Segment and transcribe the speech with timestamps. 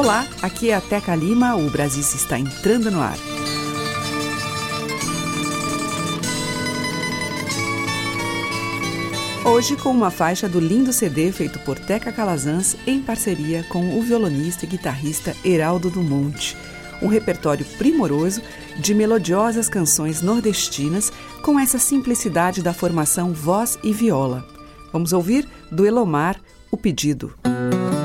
[0.00, 3.18] Olá, aqui é a Teca Lima, o Brasis está entrando no ar.
[9.44, 14.00] Hoje com uma faixa do lindo CD feito por Teca Calazans em parceria com o
[14.00, 16.56] violonista e guitarrista Heraldo do Monte.
[17.02, 18.40] Um repertório primoroso
[18.78, 24.48] de melodiosas canções nordestinas com essa simplicidade da formação voz e viola.
[24.94, 27.34] Vamos ouvir do Elomar o pedido.
[27.44, 27.99] Já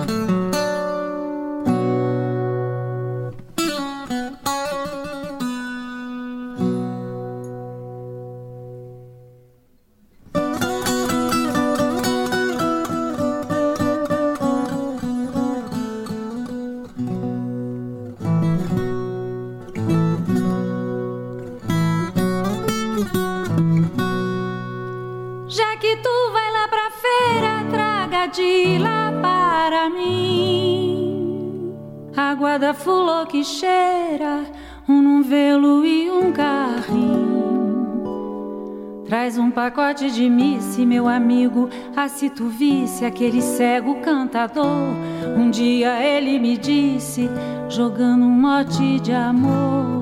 [39.96, 41.70] pacote de misse, meu amigo.
[41.96, 44.94] Ah, se tu visse aquele cego cantador.
[45.38, 47.30] Um dia ele me disse,
[47.70, 49.96] jogando um mote de amor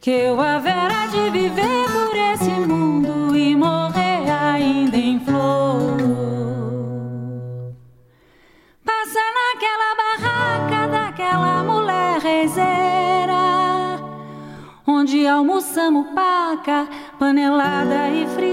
[0.00, 1.06] que eu haverá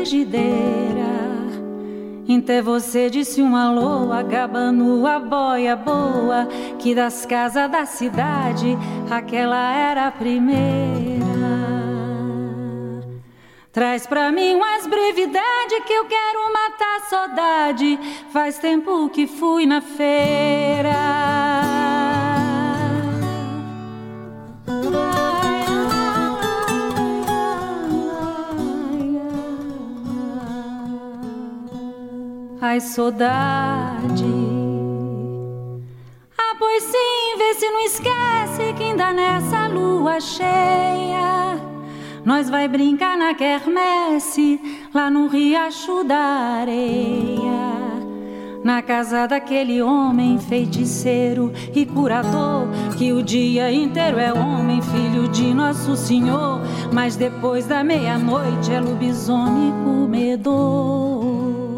[0.10, 1.20] frigideira.
[2.50, 6.48] Até você disse um alô, acabando a boia boa,
[6.80, 8.76] que das casas da cidade
[9.08, 11.28] aquela era a primeira.
[13.72, 18.00] Traz pra mim umas brevidade que eu quero matar a saudade.
[18.34, 21.59] Faz tempo que fui na feira.
[32.62, 34.26] Ai, saudade.
[36.38, 41.40] Ah, pois sim, vê se não esquece que ainda nessa lua cheia
[42.26, 44.60] nós vai brincar na quermesse
[44.94, 47.80] lá no riacho da areia.
[48.64, 55.54] Na casa daquele homem feiticeiro e curador, que o dia inteiro é homem, filho de
[55.54, 56.60] Nosso Senhor,
[56.92, 61.69] mas depois da meia-noite é lobisomem comedor.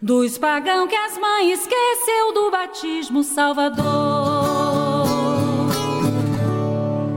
[0.00, 3.84] Dos pagão que as mães esqueceu do batismo salvador.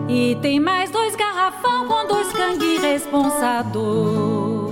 [0.10, 4.72] E tem mais dois garrafão com dois cangue responsador.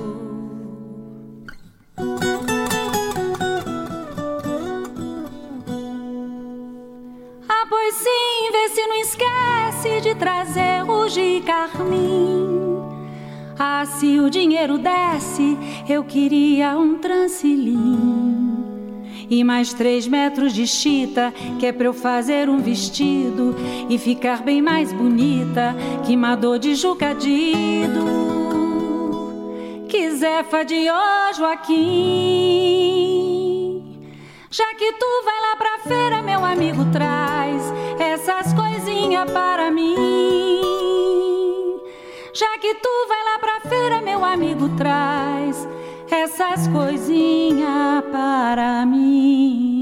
[7.48, 12.69] Ah, pois sim, vê se não esquece de trazer o de carmim.
[13.62, 15.58] Ah, se o dinheiro desce,
[15.90, 18.56] eu queria um transilim.
[19.30, 23.54] E mais três metros de chita, que é pra eu fazer um vestido
[23.90, 25.76] e ficar bem mais bonita
[26.06, 28.06] que Mador de Jucadido.
[29.90, 31.80] Que Zefa de Ó Joaquim.
[34.50, 37.62] Já que tu vai lá pra feira, meu amigo, traz
[38.00, 40.49] essas coisinhas para mim.
[42.40, 45.68] Já que tu vai lá pra feira, meu amigo, traz
[46.10, 49.79] essas coisinhas para mim.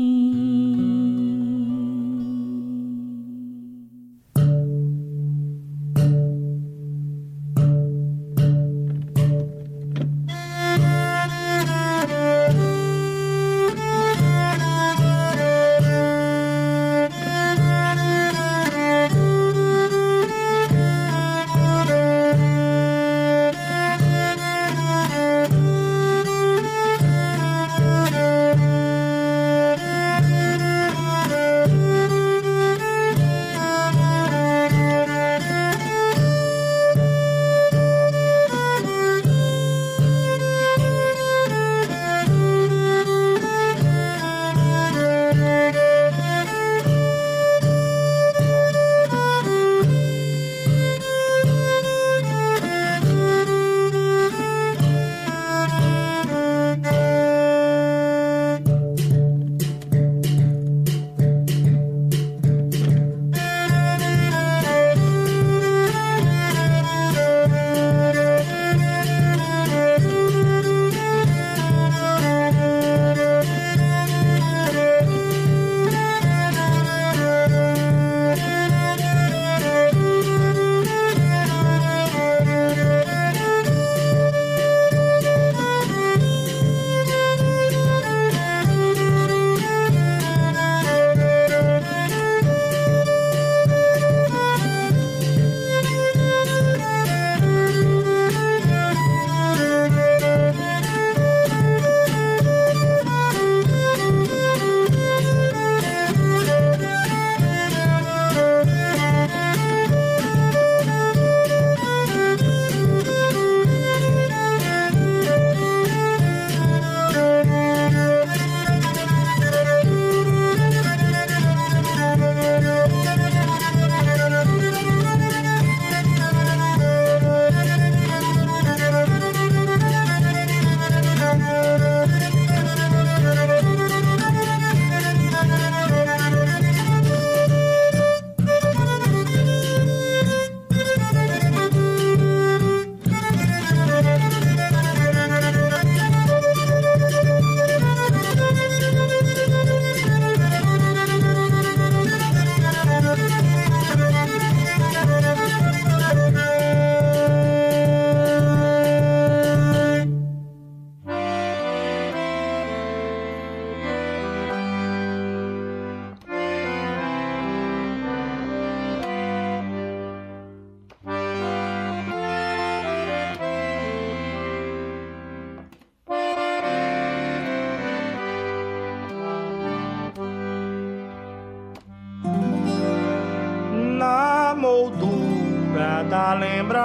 [185.77, 186.83] Da lembrança.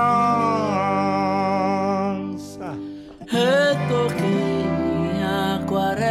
[3.26, 6.02] Retoquei minha aquarela.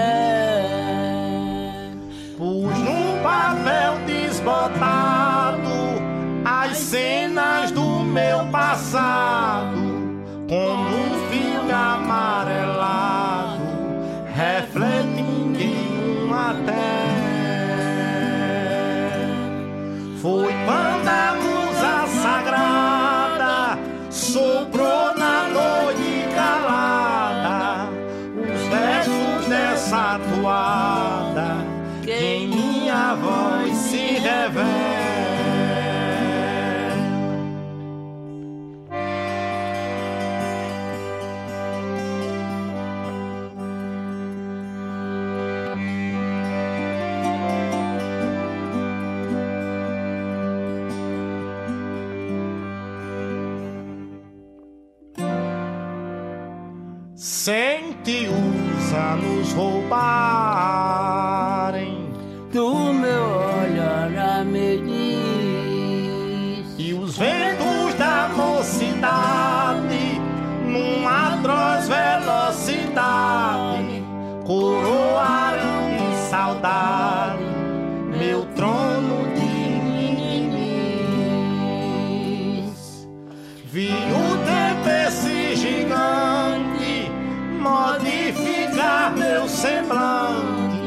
[2.38, 5.70] Pus num papel desbotado
[6.44, 9.80] as cenas do meu passado,
[10.50, 13.62] como um filme amarelado,
[14.34, 14.91] refletindo
[59.20, 61.31] os anos
[89.62, 90.82] semblante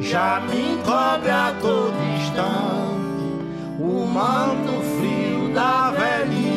[0.00, 3.28] já me cobre a todo instante
[3.78, 6.47] o manto frio da velhice.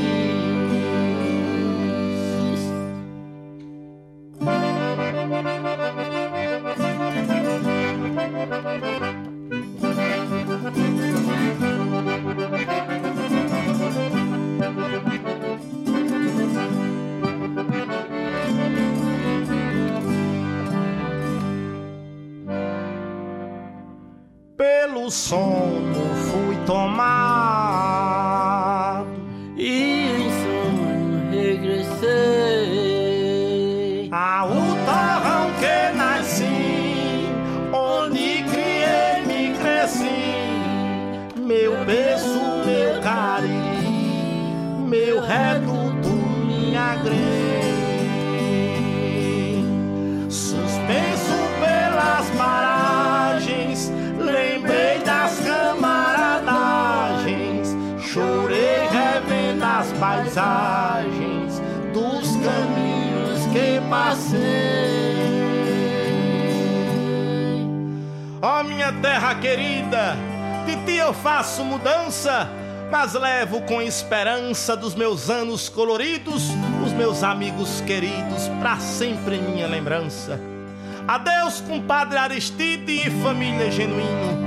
[71.11, 72.49] Eu faço mudança,
[72.89, 76.47] mas levo com esperança dos meus anos coloridos
[76.85, 80.39] os meus amigos queridos pra sempre em minha lembrança.
[81.05, 84.39] Adeus, compadre Aristide e família Genuíno.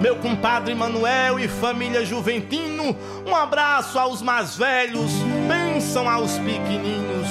[0.00, 2.96] Meu compadre Manuel e família Juventino.
[3.26, 5.10] Um abraço aos mais velhos,
[5.46, 7.28] bênção aos pequeninos.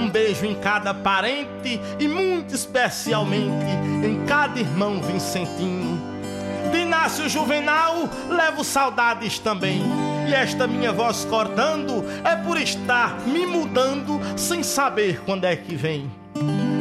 [0.00, 3.66] Um beijo em cada parente e muito especialmente
[4.04, 5.85] em cada irmão Vicentino.
[7.06, 9.80] De Inácio Juvenal levo saudades também.
[10.28, 15.76] E esta minha voz cortando é por estar me mudando sem saber quando é que
[15.76, 16.10] vem.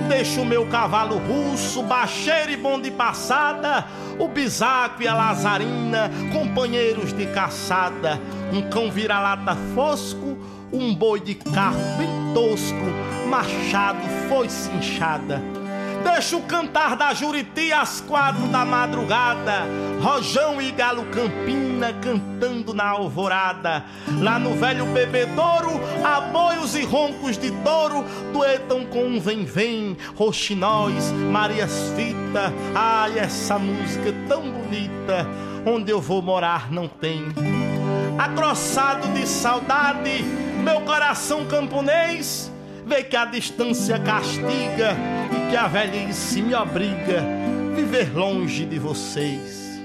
[0.10, 3.86] Deixo o meu cavalo russo, baixeiro e bom de passada,
[4.18, 8.20] o bisaco e a lazarina, companheiros de caçada,
[8.52, 10.40] um cão vira-lata fosco,
[10.74, 15.40] um boi de carro bem tosco, machado foi cinchada.
[16.06, 19.66] Deixa o cantar da Juriti às quatro da madrugada.
[20.00, 23.84] Rojão e Galo Campina cantando na alvorada.
[24.22, 25.72] Lá no velho bebedouro,
[26.04, 32.54] aboios e roncos de touro duetam com um vem-vem, roxinóis, Marias Fita.
[32.76, 35.28] Ai, essa música tão bonita.
[35.66, 37.24] Onde eu vou morar não tem.
[38.20, 40.24] Agrossado de saudade,
[40.64, 42.54] meu coração camponês
[42.86, 44.96] vê que a distância castiga
[45.32, 49.82] e que a velhice me obriga a viver longe de vocês.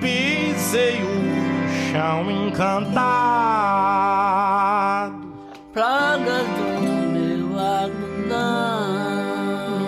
[0.00, 2.98] Pisei o chão encantado,
[5.72, 8.78] Pragas do meu algodão.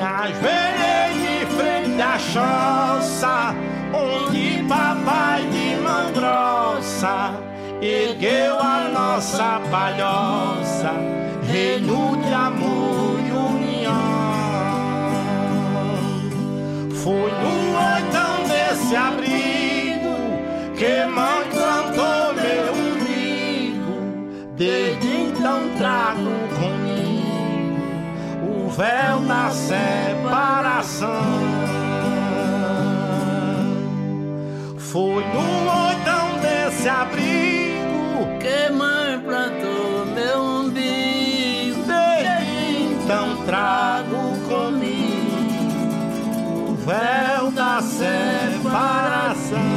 [0.00, 3.54] ajoelhei de frente à choça,
[3.92, 5.71] onde papai de
[6.12, 7.33] grossa
[7.83, 10.92] ergueu a nossa palhoça,
[11.50, 13.90] reino de amor e união.
[17.02, 17.54] Foi no
[17.90, 20.14] oitão desse abrigo
[20.76, 23.99] que mãe plantou meu umbigo
[25.02, 27.83] então trago comigo
[28.47, 31.09] o véu da separação.
[34.78, 35.49] Foi no
[35.88, 39.79] oitão desse abrigo que mãe plantou
[46.90, 49.70] véu da separação.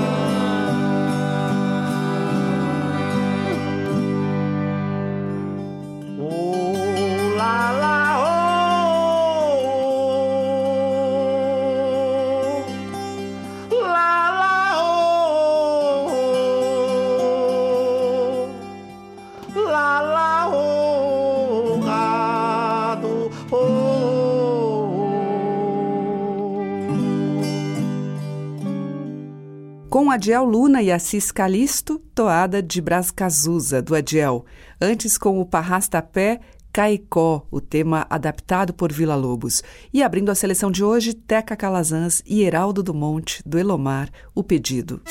[30.13, 34.45] Adiel Luna e Assis Calisto, toada de Brás Cazuza, do Adiel.
[34.79, 36.39] Antes com o Parrastapé,
[36.71, 39.63] Caicó, o tema adaptado por Vila Lobos.
[39.91, 44.43] E abrindo a seleção de hoje, Teca Calazans e Heraldo do Monte, do Elomar, O
[44.43, 45.01] Pedido.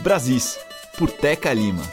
[0.00, 0.58] Brasis,
[0.98, 1.84] por Teca Lima.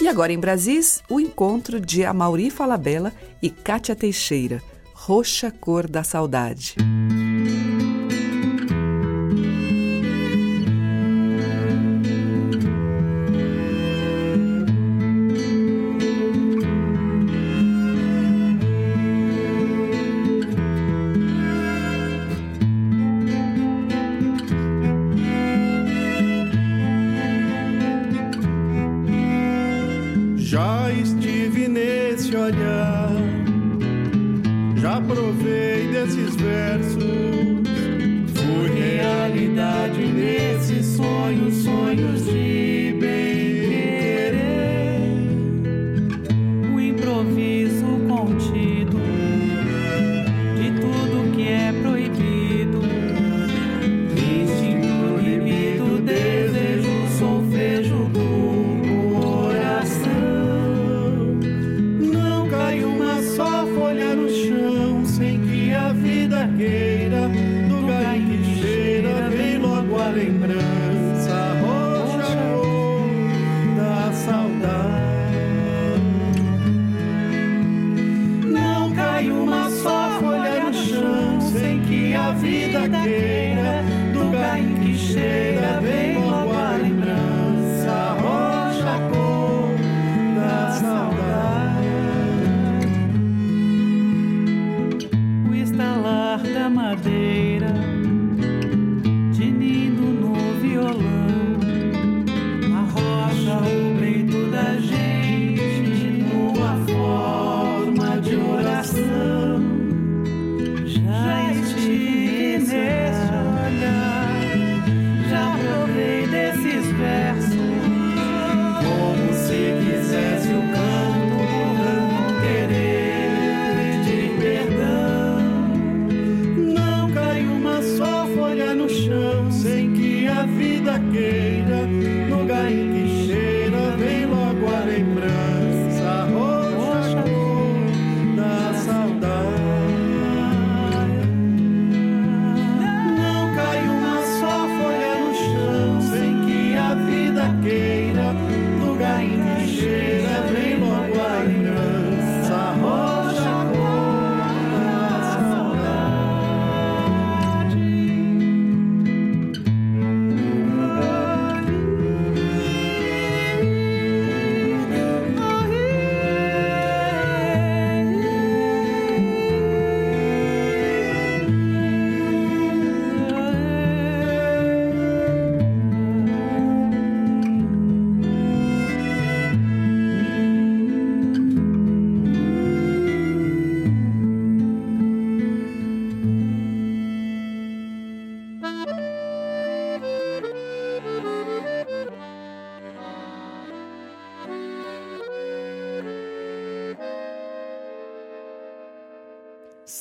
[0.00, 4.60] E agora em Brasis, o encontro de Amauri Falabella e Cátia Teixeira,
[4.92, 6.74] Roxa Cor da Saudade.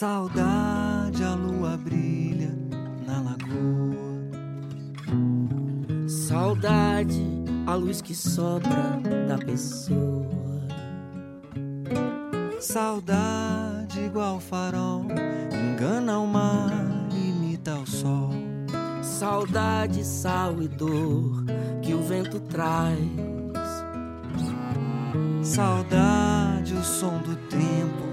[0.04, 2.52] Saudade, a lua brilha
[3.08, 4.28] na lagoa.
[6.10, 7.24] Saudade,
[7.66, 10.28] a luz que sobra da pessoa.
[12.60, 15.06] Saudade, igual farol,
[15.54, 16.70] engana o mar,
[17.10, 18.32] imita o sol.
[19.02, 21.46] Saudade, sal e dor
[21.82, 23.00] que o vento traz.
[25.42, 28.04] Saudade, o som do tempo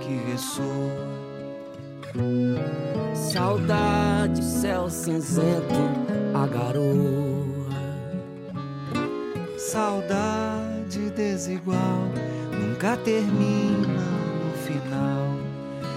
[0.00, 1.05] que ressoa.
[3.14, 5.74] Saudade, céu cinzento,
[6.34, 7.66] a garoa.
[9.58, 12.08] Saudade desigual,
[12.52, 14.02] nunca termina
[14.44, 15.28] no final.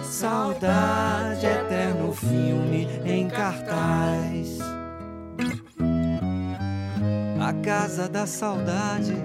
[0.04, 4.60] Saudade, eterno filme em cartaz.
[7.40, 9.16] A casa da saudade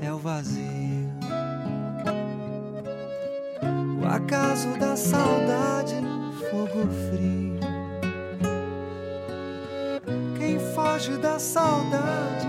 [0.00, 0.68] é o vazio.
[4.00, 5.96] O acaso da saudade,
[6.50, 7.58] fogo frio.
[10.38, 12.46] Quem foge da saudade,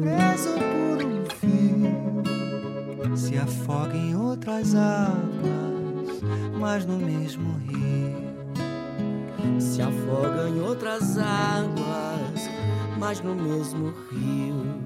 [0.00, 6.20] preso por um fio, se afoga em outras águas,
[6.58, 8.32] mas no mesmo rio.
[9.60, 12.48] Se afoga em outras águas,
[12.98, 14.81] mas no mesmo rio.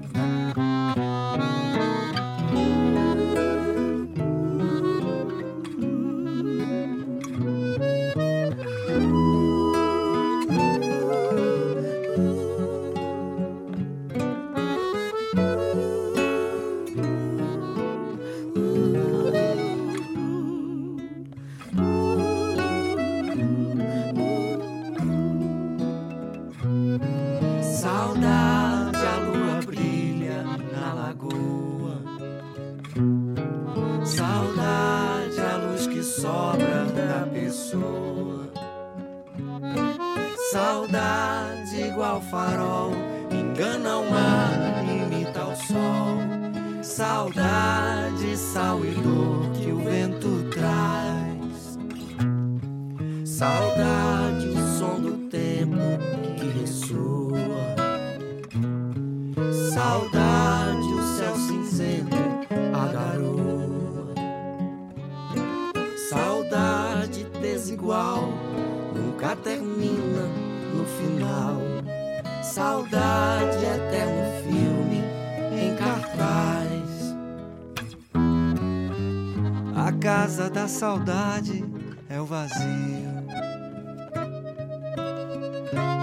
[80.67, 81.63] Da saudade
[82.09, 83.07] é o vazio.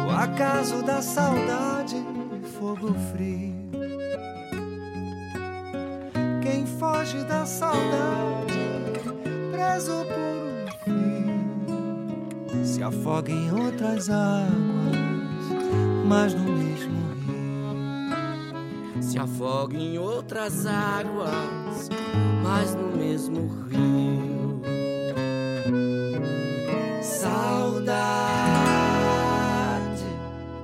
[0.08, 1.96] O acaso da saudade,
[2.58, 3.52] fogo frio.
[6.42, 8.58] Quem foge da saudade,
[9.52, 14.96] preso por um fio, se afoga em outras águas,
[16.08, 19.02] mas no mesmo rio.
[19.02, 21.90] Se afoga em outras águas,
[22.42, 24.33] mas no mesmo rio.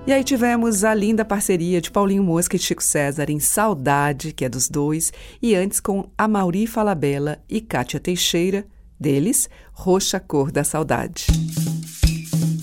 [0.07, 4.45] E aí tivemos a linda parceria de Paulinho Mosca e Chico César em Saudade, que
[4.45, 8.67] é dos dois, e antes com Amauri Falabella e Kátia Teixeira,
[8.99, 11.27] deles, Roxa Cor da Saudade.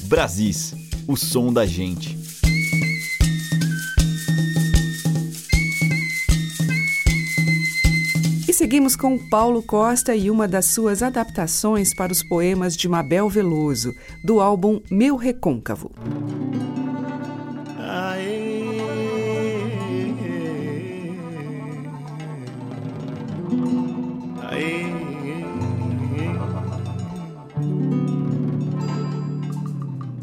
[0.08, 0.74] Brasis,
[1.08, 2.18] o som da gente.
[8.48, 13.30] E seguimos com Paulo Costa e uma das suas adaptações para os poemas de Mabel
[13.30, 15.92] Veloso, do álbum Meu Recôncavo.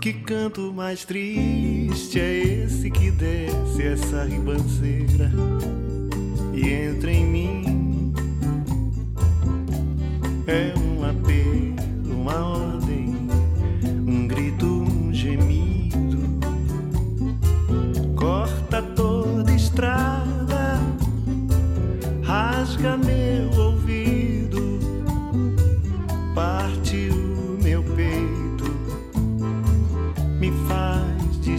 [0.04, 5.32] Que canto mais triste é esse que desce essa ribanceira
[6.52, 8.12] e entra em mim?
[10.46, 13.16] É um apelo, uma ordem,
[14.06, 16.18] um grito, um gemido.
[18.14, 20.80] Corta toda estrada,
[22.22, 23.73] rasga meu ouvido,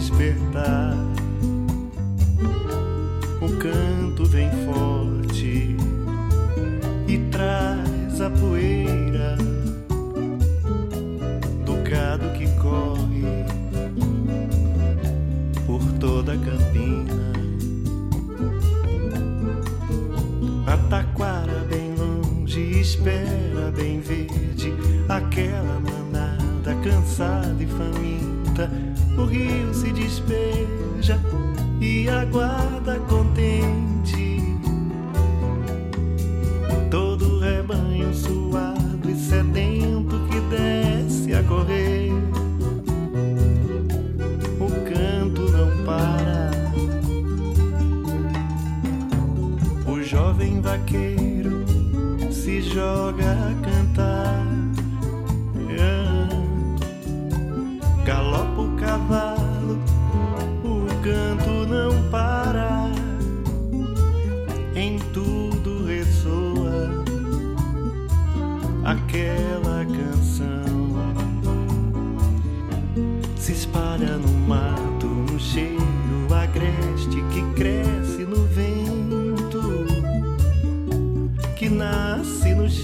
[0.06, 0.94] despertar.
[3.40, 5.76] O canto vem forte
[7.08, 9.36] e traz a poeira
[11.64, 13.44] do gado que corre
[15.66, 17.32] por toda a campina.
[20.66, 24.72] A taquara bem longe espera bem verde
[25.08, 28.85] aquela manada cansada e faminta.
[29.18, 31.20] O rio se despeja
[31.80, 34.36] e aguarda contente
[36.90, 42.12] todo rebanho suado e sedento que desce a correr.
[44.60, 46.50] O canto não para.
[49.86, 51.64] O jovem vaqueiro
[52.30, 53.65] se joga a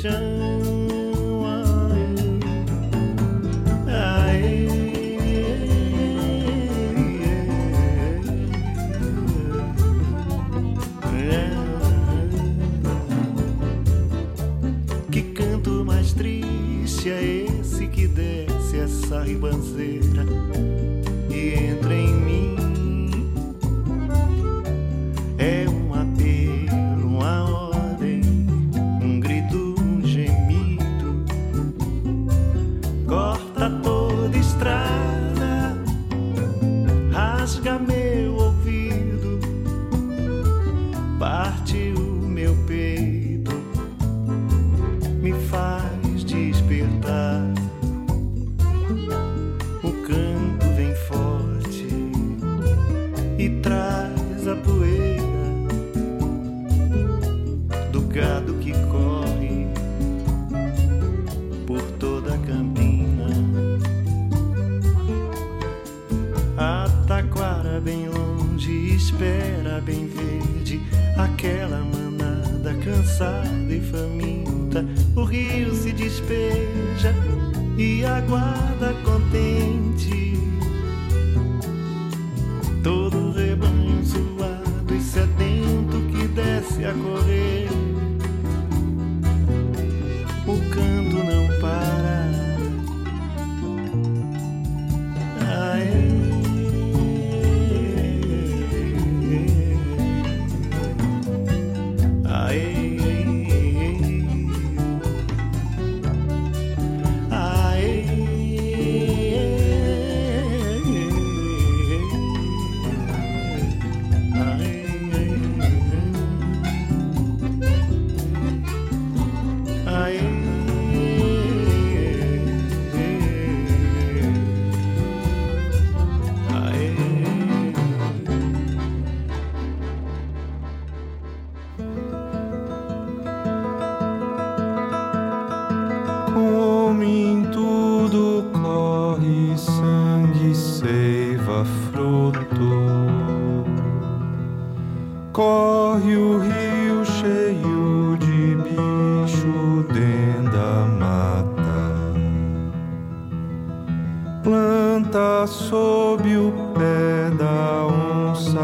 [0.02, 0.31] nasce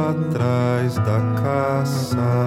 [0.08, 2.37] atrás da caça.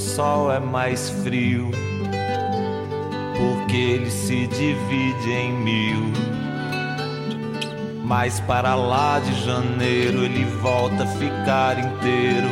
[0.00, 1.70] Sol é mais frio,
[3.36, 6.12] porque ele se divide em mil.
[8.04, 12.48] Mas para lá de janeiro ele volta a ficar inteiro.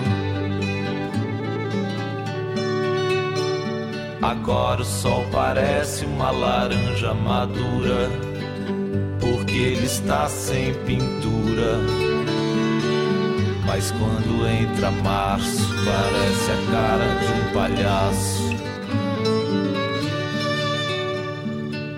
[4.22, 8.10] Agora o sol parece uma laranja madura,
[9.20, 12.07] porque ele está sem pintura.
[13.68, 18.56] Mas quando entra março, parece a cara de um palhaço.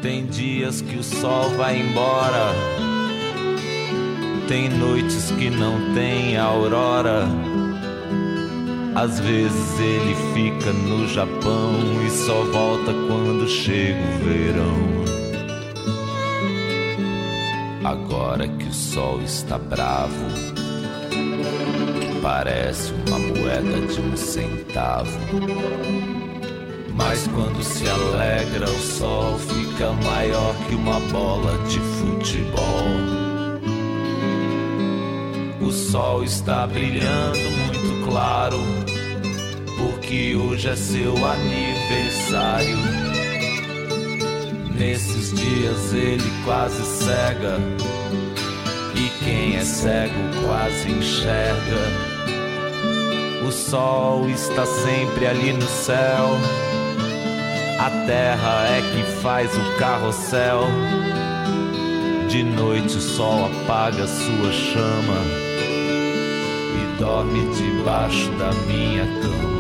[0.03, 2.53] Tem dias que o sol vai embora,
[4.49, 7.29] tem noites que não tem aurora.
[8.97, 11.73] Às vezes ele fica no Japão
[12.05, 14.91] e só volta quando chega o verão.
[17.85, 20.60] Agora que o sol está bravo
[22.23, 25.19] parece uma moeda de um centavo.
[26.95, 33.21] Mas quando se alegra, o sol fica maior que uma bola de futebol.
[35.61, 38.59] O sol está brilhando muito claro,
[39.79, 42.77] porque hoje é seu aniversário.
[44.77, 47.59] Nesses dias ele quase cega,
[48.95, 52.10] e quem é cego quase enxerga.
[53.51, 56.39] O sol está sempre ali no céu.
[57.81, 60.69] A terra é que faz o carrossel.
[62.29, 65.17] De noite o sol apaga sua chama
[66.77, 69.60] e dorme debaixo da minha cama.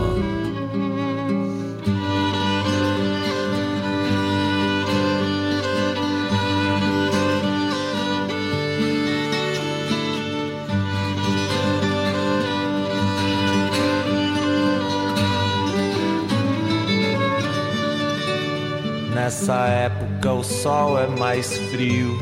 [19.31, 22.19] Nessa época o sol é mais frio,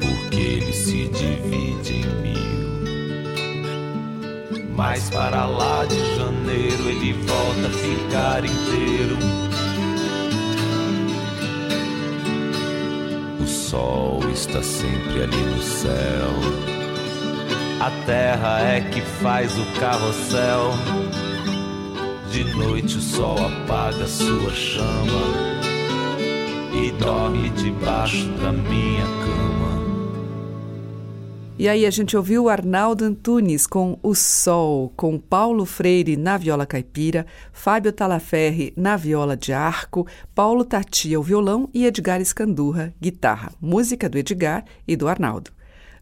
[0.00, 2.70] porque ele se divide em mil.
[4.74, 9.18] Mas para lá de janeiro ele volta a ficar inteiro.
[13.38, 16.30] O sol está sempre ali no céu.
[17.78, 20.72] A terra é que faz o carrossel.
[22.32, 25.20] De noite o sol apaga sua chama
[26.72, 29.82] e dorme debaixo da minha cama.
[31.58, 36.64] E aí a gente ouviu Arnaldo Antunes com O Sol, com Paulo Freire na viola
[36.64, 43.52] caipira, Fábio Talaferri na viola de arco, Paulo Tati ao violão e Edgar Escandurra, guitarra.
[43.60, 45.50] Música do Edgar e do Arnaldo.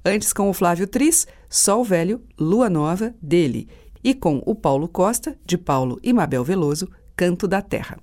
[0.05, 3.69] Antes com o Flávio Tris, Sol Velho, Lua Nova, dele.
[4.03, 7.99] E com o Paulo Costa, de Paulo e Mabel Veloso, Canto da Terra.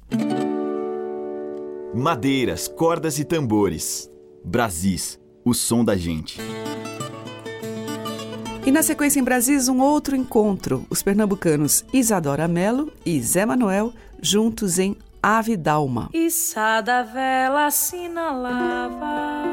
[1.94, 4.12] Madeiras, cordas e tambores.
[4.46, 6.40] Brasis, o som da gente.
[8.66, 10.86] E na sequência em Brasis, um outro encontro.
[10.90, 16.10] Os pernambucanos Isadora Melo e Zé Manuel juntos em Ave Dalma.
[16.14, 19.44] Içada vela assinalava,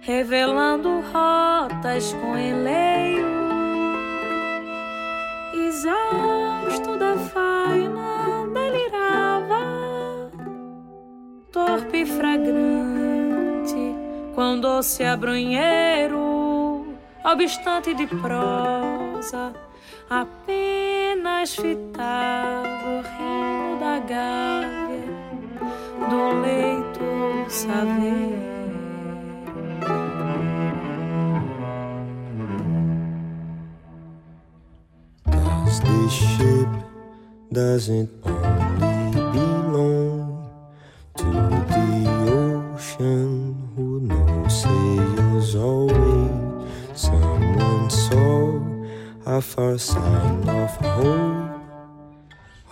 [0.00, 3.41] revelando rotas com eleio.
[5.68, 10.30] Exausto da faina, delirava,
[11.50, 13.94] torpe e fragrante,
[14.34, 16.22] com doce abrunheiro
[17.24, 19.52] obstante de prosa,
[20.10, 20.82] apenas
[21.22, 25.02] mais fitado, rindo da gávea
[26.08, 28.51] do leito saber.
[36.12, 36.68] Ship
[37.52, 40.50] doesn't only belong
[41.16, 41.30] to
[41.72, 41.88] the
[42.28, 43.32] ocean
[43.74, 46.68] who knows sails always.
[46.94, 48.60] Someone saw
[49.24, 51.62] a far sign of hope.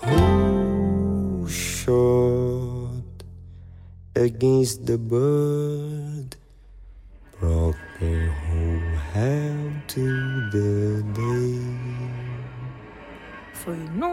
[0.02, 3.16] Who shot
[4.16, 6.36] against the bird
[7.38, 10.04] brought the whole hell to
[10.50, 11.29] the day.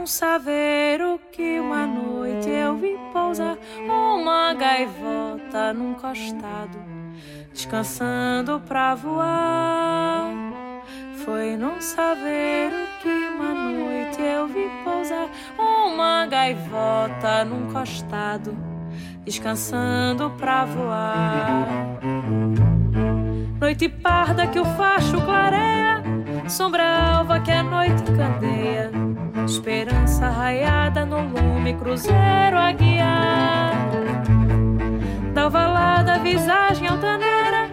[0.08, 6.80] Num saveiro que uma noite eu vi pousar uma gaivota num costado,
[7.52, 10.32] descansando pra voar.
[11.26, 15.28] Foi num saveiro que uma noite eu vi pousar
[15.60, 18.58] uma gaivota num costado,
[19.26, 21.68] descansando pra voar.
[23.60, 26.02] Noite parda que o facho clareia,
[26.48, 28.90] sombra alva que a noite candeia,
[29.48, 33.72] esperança raiada no lume, cruzeiro a guiar.
[35.34, 37.70] Da ovalada visagem altaneira,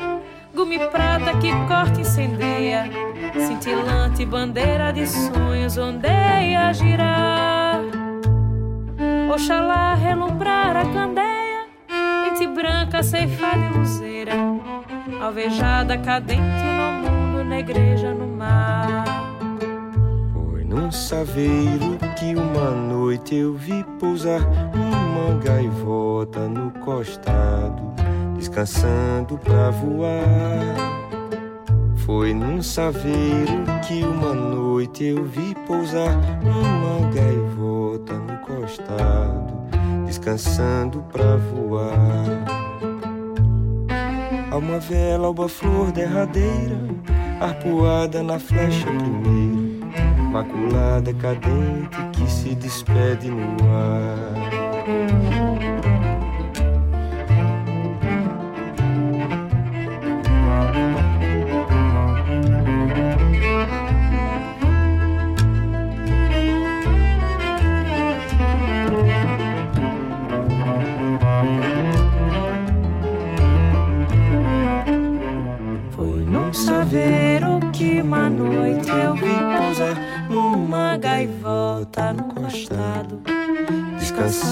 [0.54, 2.84] gume prata que corta e incendeia,
[3.46, 7.80] cintilante bandeira de sonhos ondeia girar.
[9.32, 11.66] Oxalá relumbrar a candeia,
[12.28, 14.34] ente branca ceifada e luzeira,
[15.20, 19.13] alvejada cadente no mundo, negreja no mar.
[20.74, 24.40] Num saveiro que uma noite eu vi pousar
[24.74, 27.80] uma gaivota no costado,
[28.36, 30.74] descansando pra voar.
[31.98, 39.54] Foi num saveiro que uma noite eu vi pousar uma gaivota no costado,
[40.04, 41.94] descansando pra voar.
[44.50, 46.80] Há uma vela, uma flor derradeira,
[47.40, 49.53] arpoada na flecha primeira,
[50.34, 55.53] maculada cadente que se despede no ar.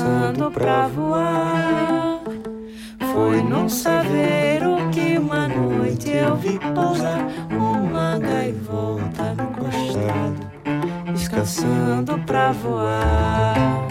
[0.02, 2.20] Descansando pra voar.
[3.12, 12.52] Foi num saveiro que uma noite eu vi pousar uma gaivota no costado, descansando pra
[12.52, 13.81] voar.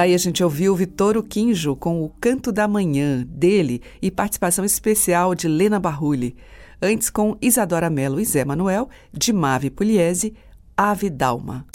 [0.00, 5.34] Daí a gente ouviu Vittorio Quinjo com o Canto da Manhã, dele, e participação especial
[5.34, 6.34] de Lena Barrulli.
[6.80, 10.32] Antes com Isadora Mello e Zé Manuel, de Mave Pugliese,
[10.74, 11.66] Ave Dalma.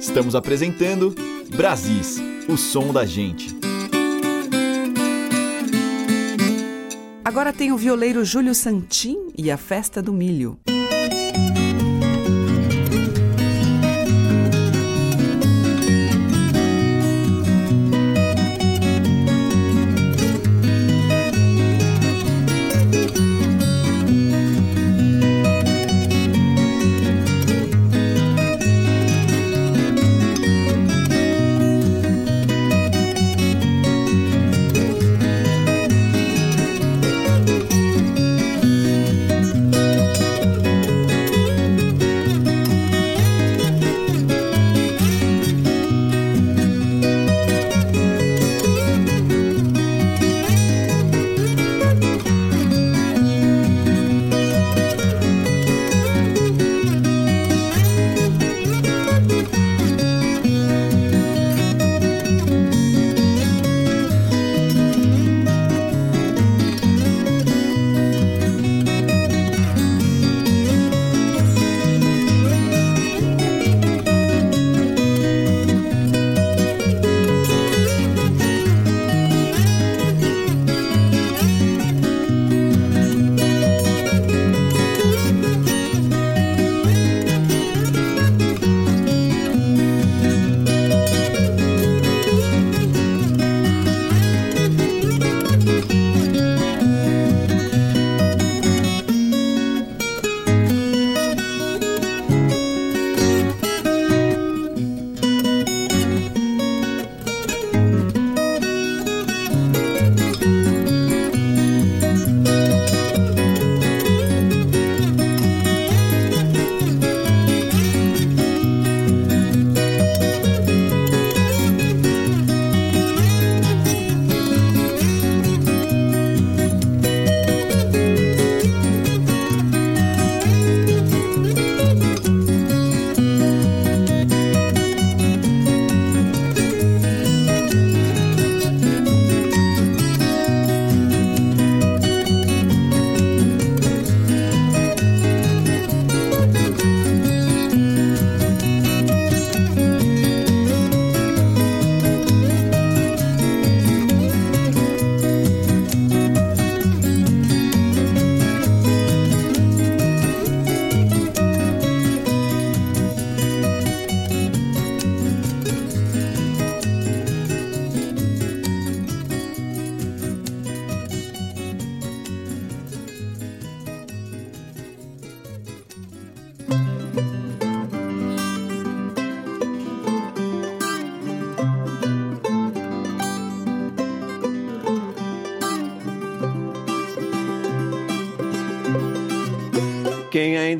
[0.00, 1.14] Estamos apresentando
[1.54, 3.56] Brasis, o som da gente.
[7.24, 10.58] Agora tem o violeiro Júlio Santin e a Festa do Milho.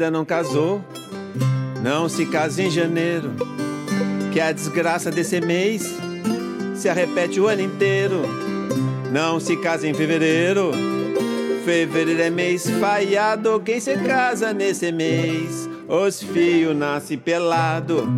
[0.01, 0.83] Ainda não casou,
[1.83, 3.33] não se case em janeiro,
[4.33, 5.95] que a desgraça desse mês
[6.75, 8.23] se arrepete o ano inteiro.
[9.13, 10.71] Não se case em fevereiro,
[11.67, 15.69] Fevereiro é mês falhado, quem se casa nesse mês?
[15.87, 18.09] Os fios nascem pelado.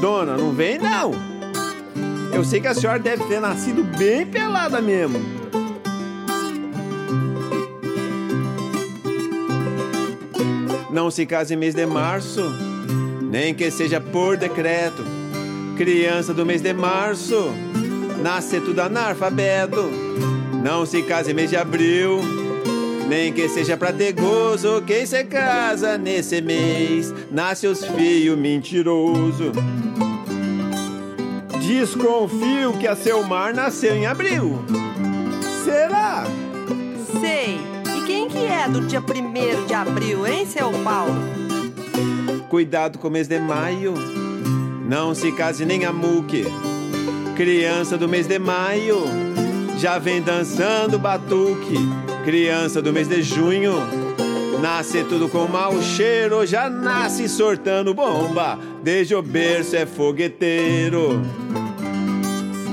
[0.00, 1.12] Dona, não vem não.
[2.32, 5.43] Eu sei que a senhora deve ter nascido bem pelada mesmo.
[10.94, 12.40] Não se case mês de março,
[13.20, 15.04] nem que seja por decreto.
[15.76, 17.50] Criança do mês de março,
[18.22, 19.90] nasce tudo analfabeto.
[20.62, 22.20] Não se case mês de abril,
[23.08, 24.84] nem que seja pra ter gozo.
[24.86, 29.50] Quem se casa nesse mês, nasce os filhos mentiroso.
[31.58, 34.62] Desconfio que a seu mar nasceu em abril.
[35.64, 36.22] Será?
[37.20, 37.73] Sei.
[38.46, 41.14] É do dia 1 de abril, hein, seu Paulo?
[42.48, 43.94] Cuidado com o mês de maio.
[44.88, 46.44] Não se case nem a muque.
[47.36, 49.04] Criança do mês de maio
[49.78, 51.74] já vem dançando batuque.
[52.24, 53.74] Criança do mês de junho
[54.60, 58.58] nasce tudo com mau cheiro, já nasce sortando bomba.
[58.82, 61.20] Desde o berço é fogueteiro,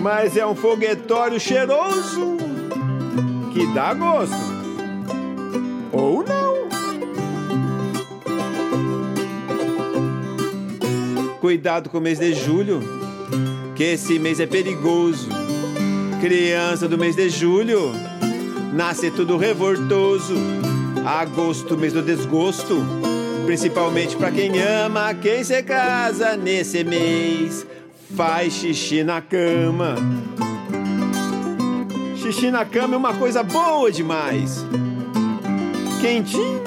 [0.01, 2.38] mas é um foguetório cheiroso
[3.53, 4.51] que dá gosto.
[5.92, 6.52] Ou não.
[11.39, 12.82] Cuidado com o mês de julho,
[13.76, 15.28] que esse mês é perigoso.
[16.22, 17.92] Criança do mês de julho,
[18.74, 20.36] nasce tudo revoltoso.
[21.04, 22.86] Agosto, mês do desgosto,
[23.46, 27.66] principalmente pra quem ama, quem se casa nesse mês,
[28.16, 29.96] faz xixi na cama.
[32.18, 34.64] Xixi na cama é uma coisa boa demais.
[36.02, 36.64] Quentinho.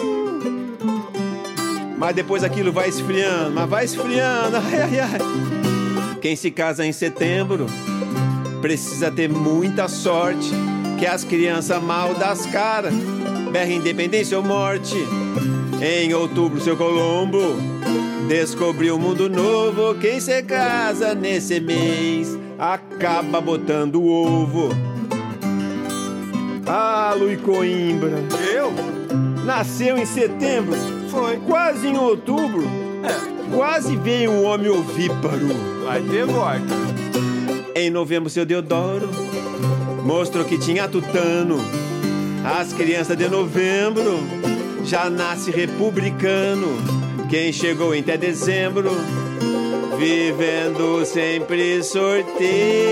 [1.99, 4.57] Mas depois aquilo vai esfriando, mas vai esfriando.
[4.57, 6.19] Ai, ai, ai.
[6.21, 7.67] Quem se casa em setembro
[8.63, 10.51] precisa ter muita sorte,
[10.99, 12.95] que as crianças mal das caras
[13.53, 14.97] berra independência ou morte.
[15.83, 17.41] Em outubro, seu Colombo
[18.29, 19.97] descobriu um mundo novo.
[19.97, 24.71] Quem se casa nesse mês acaba botando ovo.
[26.67, 28.23] Ah, Luiz Coimbra.
[28.55, 28.94] Eu?
[29.45, 30.77] Nasceu em setembro.
[31.11, 31.37] Foi.
[31.39, 32.65] Quase em outubro.
[33.03, 33.55] É.
[33.55, 35.49] Quase veio um homem ovíparo.
[35.85, 36.75] Vai ter volta.
[37.75, 39.09] Em novembro, seu Deodoro
[40.05, 41.59] mostrou que tinha tutano.
[42.45, 44.19] As crianças de novembro
[44.85, 46.69] já nasce republicano.
[47.31, 48.91] Quem chegou até dezembro,
[49.99, 52.85] vivendo sempre sorteiro.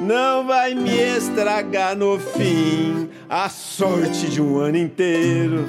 [0.00, 1.03] Não vai me
[1.34, 5.66] estragar no fim a sorte de um ano inteiro.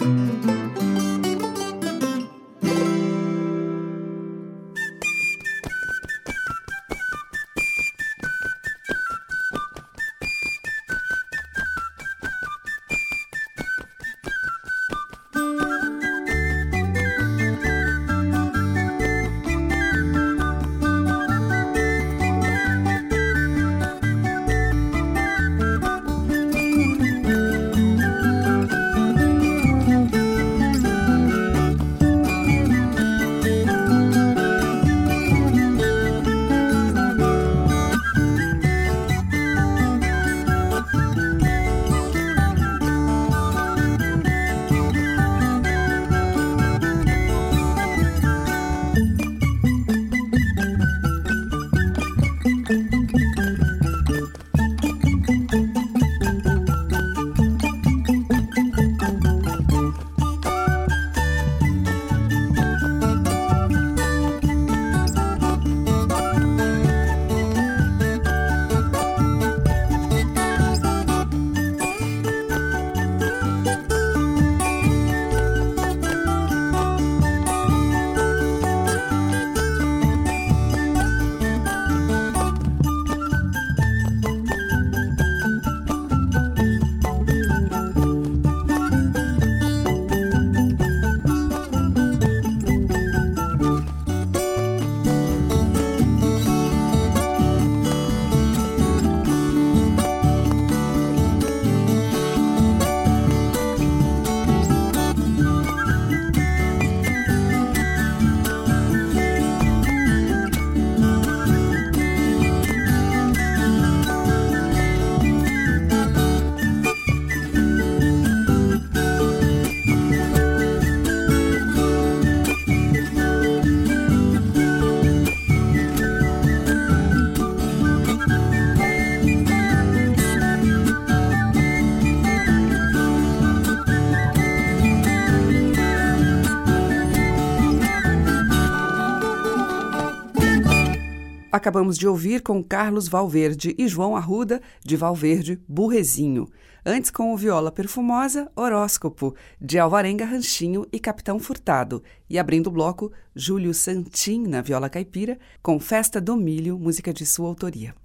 [141.66, 146.47] Acabamos de ouvir com Carlos Valverde e João Arruda, de Valverde, Burrezinho.
[146.86, 152.03] Antes, com o Viola Perfumosa, Horóscopo, de Alvarenga Ranchinho e Capitão Furtado.
[152.30, 157.26] E abrindo o bloco, Júlio Santin, na viola caipira, com Festa do Milho, música de
[157.26, 157.95] sua autoria.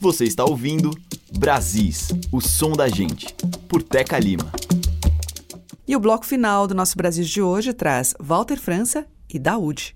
[0.00, 0.90] Você está ouvindo
[1.38, 3.26] Brasis, o som da gente,
[3.68, 4.50] por Teca Lima.
[5.86, 9.94] E o bloco final do nosso Brasil de hoje traz Walter França e Daúde.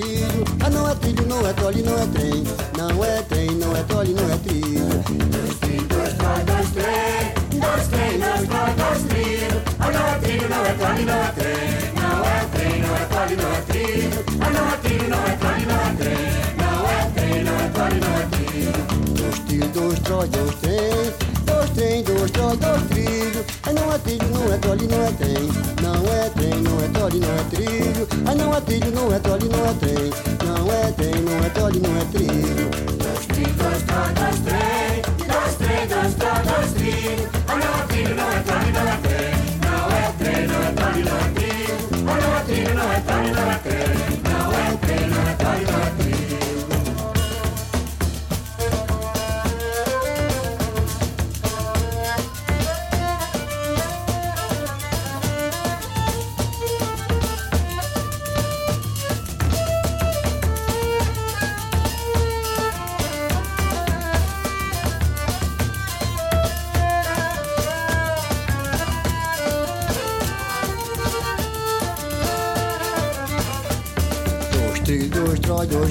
[0.00, 0.44] Trilho.
[0.64, 2.44] Ah, não é trilho, não é tole, não é trem.
[2.76, 4.88] Não é trem, não é tole, não é trilho.
[5.28, 7.60] Dois trem, dois, troi, dois, trem.
[7.60, 9.62] Dois trem, dois, troi, dois trilho.
[9.80, 11.78] Ah, não é trilho, não é tole, não é trem.
[11.98, 14.24] Não é trem, não é tole, não é trilho.
[14.40, 16.22] Ah, não é trilho, não é tole, não é trem.
[16.58, 18.72] Não é trem, não é tole, não é trilho.
[19.14, 23.44] Dois trilho, dois, troi, dois, trem dois trem, dois troi, dois trilho.
[23.64, 25.48] Aí não é trilho, não é tole, não é trem.
[25.82, 26.97] Não é trem, não é tole,
[28.28, 28.30] é.
[28.30, 30.12] Aí não é trilho, não é tole, não é trem.
[30.44, 32.68] Não é trem, não é tole, não é trilho.
[32.98, 35.02] Dois trilho, dois troi, dois trem.
[35.26, 35.54] Dois
[36.14, 37.28] dois trilho.
[37.48, 39.32] Aí não é trilho, não é tole, não é trem.
[39.64, 41.76] Não é trem, não é tole, não é trilho.
[41.94, 43.47] Aí não é trilho, não é tole, não é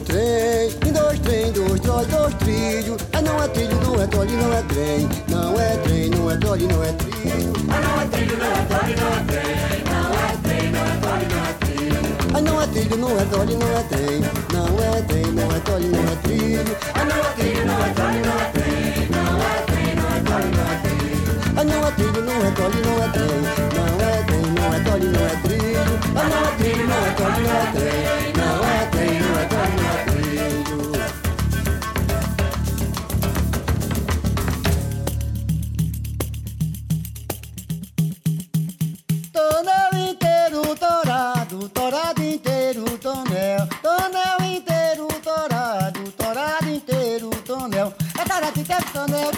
[0.08, 3.01] trem, em dois trem, dois trolls, dois trilhos.
[3.14, 5.10] Ah, não é trilho, não é trole, não é trem.
[5.28, 7.53] Não é trem, não é trole, não é trilho.
[7.70, 9.84] Ah, não é trilho, não é trole, não é trem.
[9.91, 11.99] Não é trem, não é trole, não é trilho.
[12.34, 14.22] Ah, não é trilho, não é trole, não é trem.
[14.53, 16.78] Não é trem, não é trole, não é trilho.
[16.95, 19.08] Ah, não é trilho, não é trole, não é trem.
[19.12, 21.28] Não é trem, não é trole, não é trilho.
[21.58, 23.41] Ah, não é trilho, não é trole, não é trem.
[23.76, 25.91] Não é trem, não é trole, não é trilho.
[26.16, 27.47] Ah, não é trilho, não é trole, é.
[27.47, 28.37] Não é trem,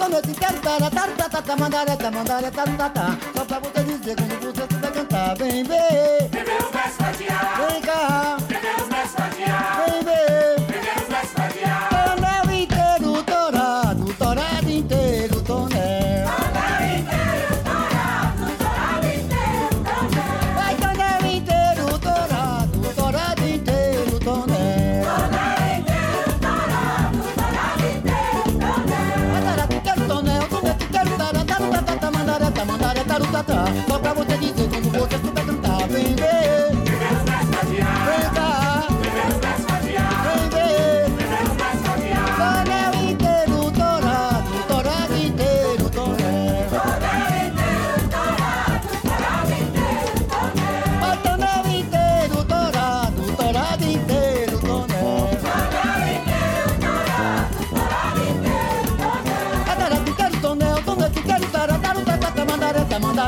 [0.09, 3.17] tonel, tonel te quero tara, tara, tara, tara, mandaré, tara, mandaré, tara, tara, tara.
[3.35, 6.29] Só pra você dizer quando você souber cantar, vem ver.
[6.31, 7.17] Vem ver os mestres.
[7.17, 10.28] Vem cá, Vem ver os mestres vem ver.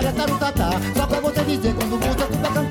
[0.01, 0.99] Mandaré, ta, mandaré, taru tata.
[0.99, 2.70] Só pra você dizer quando você souber cantar,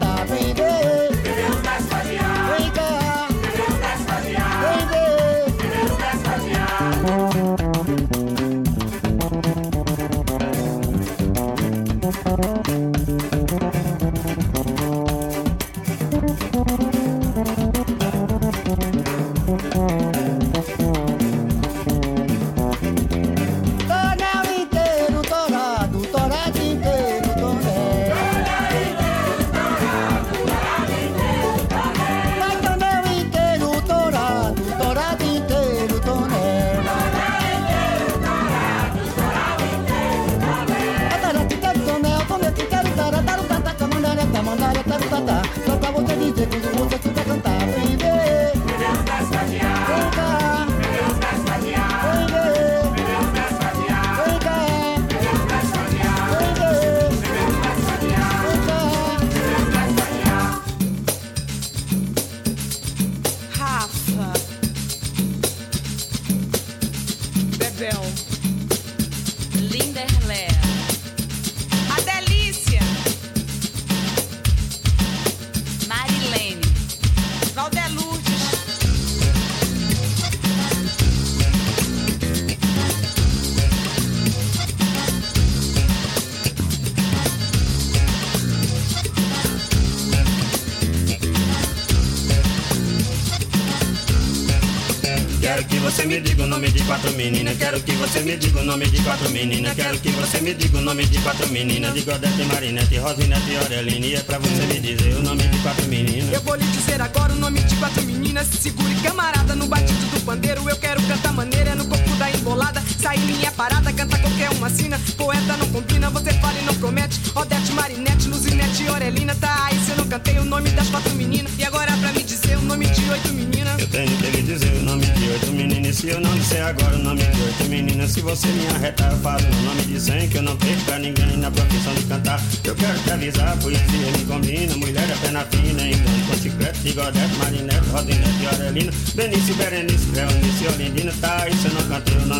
[97.20, 97.56] meninas.
[97.58, 99.74] Quero que você me diga o nome de quatro meninas.
[99.74, 101.92] Quero que você me diga o nome de quatro meninas.
[101.92, 104.14] De Godete, Marinete, Rosinete Aureline.
[104.14, 106.32] É pra você me dizer o nome de quatro meninas.
[106.32, 108.46] Eu vou lhe dizer agora o nome de quatro meninas.
[108.46, 110.66] Segure camarada no batido do pandeiro.
[110.68, 112.82] Eu quero cantar maneira no corpo da embolada.
[113.00, 114.98] Sair minha parada, cantar qualquer uma sina.
[115.16, 117.20] Poeta não combina, você fala e não promete.
[117.34, 119.34] Odete, Marinete, Luzinete Aurelina.
[119.34, 121.52] Tá aí eu não cantei o nome das quatro meninas.
[121.58, 123.80] E agora pra me dizer o nome de oito meninas.
[123.80, 125.96] Eu tenho que lhe dizer o nome de oito meninas.
[125.96, 129.18] Se eu não disser agora o nome de oito meninas, se você me arretar, eu
[129.18, 130.28] falo o nome de cem.
[130.28, 132.40] Que eu não perco pra ninguém na profissão de cantar.
[132.64, 134.76] Eu quero te avisar, poesia me combina.
[134.76, 138.92] Mulher é pena fina, então com chiclete, Godete, Marinete, Rosinete e Aurelina.
[139.14, 141.12] Benício, Berenice, Cleonice Olindina.
[141.20, 142.32] Tá aí eu não cantei o E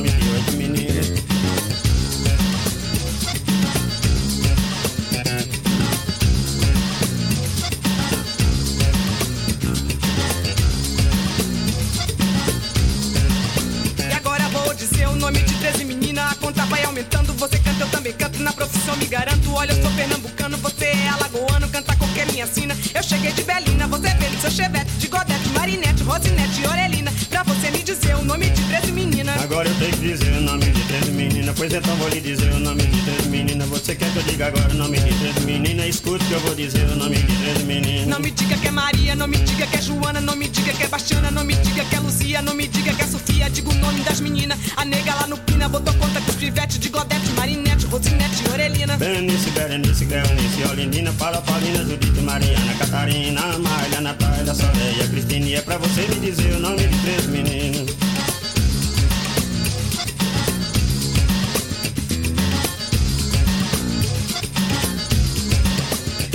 [14.12, 16.30] agora vou dizer o nome de 13 meninas.
[16.30, 18.41] A conta vai aumentando, você canta, eu também canto.
[18.41, 19.53] Na profissão me garanto.
[19.53, 21.68] Olha, eu sou pernambucano, você é alagoano.
[21.68, 22.76] Canta qualquer minha sina.
[22.95, 24.93] Eu cheguei de Belina, você veio no seu chevette.
[24.99, 27.12] De Godete, Marinete, Rosinete Orelina.
[27.28, 29.43] Pra você me dizer o nome de 13 meninas.
[29.43, 31.55] Agora eu tenho que dizer o nome de três meninas.
[31.57, 33.68] Pois então vou lhe dizer o nome de três meninas.
[33.68, 35.87] Você quer que eu diga agora o nome de três meninas?
[35.87, 38.07] Escute que eu vou dizer o nome de três meninas.
[38.07, 40.72] Não me diga que é Maria, não me diga que é Joana, não me diga
[40.72, 43.51] que é Bastiana, não me diga que é Luzia, não me diga que é Sofia.
[43.51, 44.59] Diga o nome das meninas.
[44.76, 48.97] A nega lá no Pina botou conta com os pivetes de Godete, Marinete, Rosinete Orelina.
[48.97, 55.47] Berenice, Berenice, Cleonice, Olinina, Paula, Paulina, Judite, Mariana, Catarina, Amália, Natália, Soleia, Cristina.
[55.47, 58.10] E é pra você me dizer o nome de três meninas.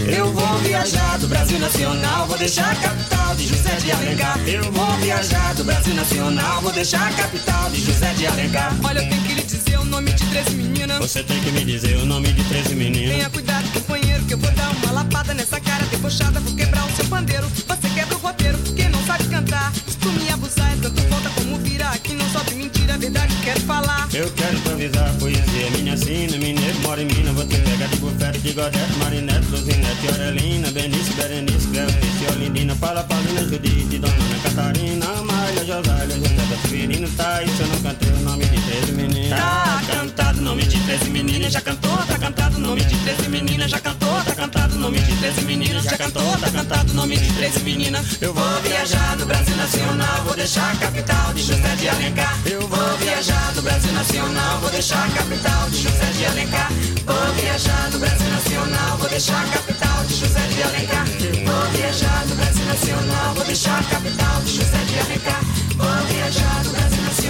[0.07, 4.39] Eu vou viajar do Brasil Nacional, vou deixar a capital de José de Alencar.
[4.47, 8.75] Eu vou viajar do Brasil Nacional, vou deixar a capital de José de Alencar.
[8.83, 10.75] Olha, eu tenho que lhe dizer o nome de 13 meninas.
[10.99, 13.15] Você tem que me dizer o nome de três meninas.
[13.15, 16.39] Tenha cuidado, companheiro, que eu vou dar uma lapada nessa cara debochada.
[16.39, 17.47] Vou quebrar o seu pandeiro.
[17.47, 19.73] Você quebra o roteiro, quem não sabe cantar.
[19.73, 21.89] Se tu me abusar, é tanto volta como vira.
[21.89, 22.74] Aqui não sobe mentira,
[23.05, 24.07] a verdade quero falar.
[24.13, 27.35] Eu quero improvisar poesia, minha sina, mineiro, mora em Minas.
[27.35, 33.43] Você pega de bufete, de Godete, Marinete, Luzinete, Orelina, Benício, Berenice, Cleonice, Olindina, Paula, Paulina,
[33.43, 38.45] Judite, Dona Ana Catarina, Amália, Josália, Josélia, Severino, tá se eu não cantei o nome
[38.45, 39.14] de 13 meninas.
[39.29, 43.29] Tá cantado o nome de 13 meninas, já cantou, tá cantado o nome de 13
[43.29, 46.95] meninas, já cantou, tá cantado o nome de 13 meninas, já cantou, tá cantado o
[46.95, 48.21] nome de 13 meninas.
[48.21, 52.39] Eu vou viajar do Brasil Nacional, vou deixar a capital de José de Alencar.
[52.45, 56.71] Eu vou viajar do Brasil Nacional, vou deixar a capital de José de Alencar.
[57.05, 61.05] Vou viajar do Brasil Nacional, vou deixar a capital de José de Alencar.
[61.45, 65.41] Vou viajar do Brasil Nacional, vou deixar a capital de José de Alencar.
[65.77, 66.94] Vou viajar do Brasil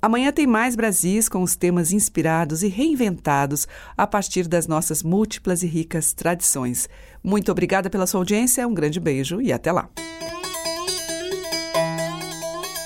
[0.00, 5.64] Amanhã tem mais Brasis com os temas inspirados e reinventados a partir das nossas múltiplas
[5.64, 6.88] e ricas tradições.
[7.22, 9.88] Muito obrigada pela sua audiência, um grande beijo e até lá.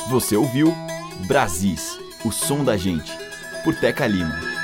[0.09, 0.75] Você ouviu
[1.27, 3.13] Brasis, o som da gente,
[3.63, 4.62] por Teca Lima.